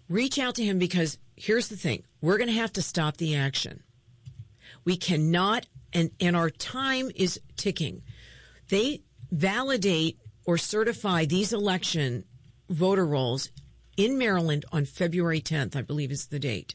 [0.08, 3.34] Reach out to him because here's the thing we're going to have to stop the
[3.36, 3.82] action.
[4.84, 8.02] We cannot, and, and our time is ticking.
[8.68, 12.24] They validate or certify these election
[12.68, 13.50] voter rolls
[13.96, 16.74] in Maryland on February 10th, I believe is the date.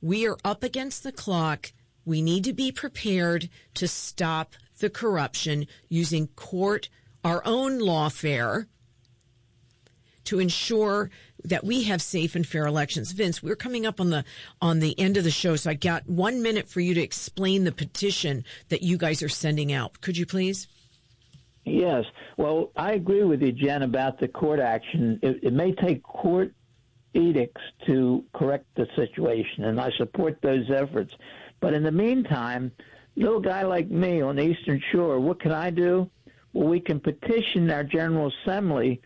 [0.00, 1.72] We are up against the clock.
[2.04, 6.88] We need to be prepared to stop the corruption using court,
[7.24, 8.66] our own lawfare,
[10.24, 11.10] to ensure
[11.44, 13.12] that we have safe and fair elections.
[13.12, 14.24] Vince, we're coming up on the
[14.60, 17.64] on the end of the show, so I got one minute for you to explain
[17.64, 20.00] the petition that you guys are sending out.
[20.00, 20.66] Could you please?
[21.66, 22.04] Yes.
[22.36, 25.18] Well, I agree with you, Jen, about the court action.
[25.20, 26.54] It, it may take court
[27.12, 31.12] edicts to correct the situation, and I support those efforts.
[31.60, 32.70] But in the meantime,
[33.16, 36.08] little guy like me on the Eastern Shore, what can I do?
[36.52, 39.02] Well, we can petition our General Assembly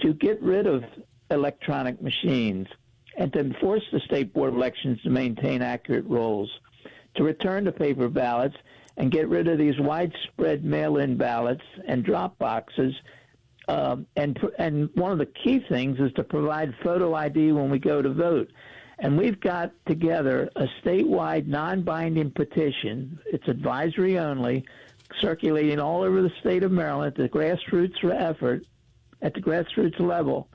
[0.00, 0.84] to get rid of
[1.30, 2.66] electronic machines
[3.16, 6.50] and to enforce the State Board of Elections to maintain accurate rolls,
[7.14, 8.56] to return to paper ballots
[8.96, 12.94] and get rid of these widespread mail-in ballots and drop boxes.
[13.68, 17.78] Um, and and one of the key things is to provide photo ID when we
[17.78, 18.50] go to vote.
[18.98, 23.18] And we've got together a statewide non-binding petition.
[23.26, 24.64] It's advisory only,
[25.20, 27.14] circulating all over the state of Maryland.
[27.16, 28.64] The grassroots effort
[29.22, 30.48] at the grassroots level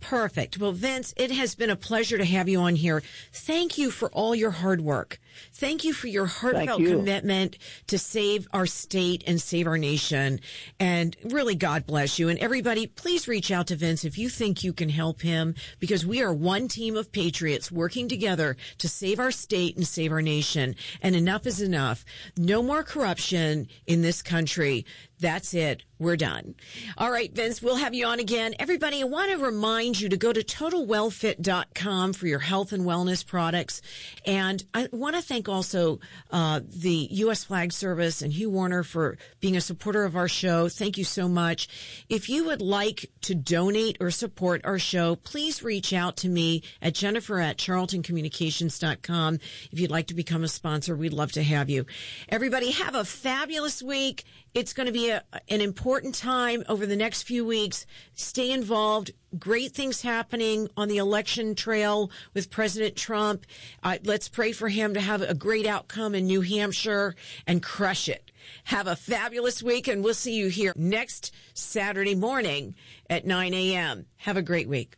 [0.00, 0.58] Perfect.
[0.58, 3.02] Well, Vince, it has been a pleasure to have you on here.
[3.32, 5.18] Thank you for all your hard work.
[5.52, 6.96] Thank you for your heartfelt you.
[6.96, 7.58] commitment
[7.88, 10.40] to save our state and save our nation.
[10.78, 12.28] And really, God bless you.
[12.28, 16.06] And everybody, please reach out to Vince if you think you can help him because
[16.06, 20.22] we are one team of patriots working together to save our state and save our
[20.22, 20.74] nation.
[21.02, 22.04] And enough is enough.
[22.36, 24.84] No more corruption in this country.
[25.20, 25.82] That's it.
[25.98, 26.54] We're done.
[26.96, 28.54] All right, Vince, we'll have you on again.
[28.60, 33.26] Everybody, I want to remind you to go to totalwellfit.com for your health and wellness
[33.26, 33.82] products.
[34.24, 36.00] And I want to thank also
[36.30, 37.44] uh, the U.S.
[37.44, 40.68] Flag Service and Hugh Warner for being a supporter of our show.
[40.68, 41.68] Thank you so much.
[42.08, 46.62] If you would like to donate or support our show, please reach out to me
[46.80, 49.34] at Jennifer at charltoncommunications.com.
[49.70, 51.86] If you'd like to become a sponsor, we'd love to have you.
[52.28, 54.24] Everybody, have a fabulous week.
[54.58, 57.86] It's going to be a, an important time over the next few weeks.
[58.14, 59.12] Stay involved.
[59.38, 63.46] Great things happening on the election trail with President Trump.
[63.84, 67.14] Uh, let's pray for him to have a great outcome in New Hampshire
[67.46, 68.32] and crush it.
[68.64, 72.74] Have a fabulous week, and we'll see you here next Saturday morning
[73.08, 74.06] at 9 a.m.
[74.16, 74.96] Have a great week.